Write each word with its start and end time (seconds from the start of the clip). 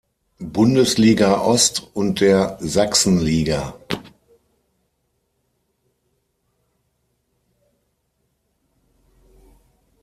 Bundesliga 0.47 1.41
Ost 1.45 1.87
und 1.95 2.21
der 2.21 2.57
Sachsenliga. 2.59 3.75